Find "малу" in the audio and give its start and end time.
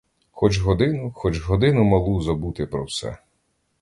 1.83-2.21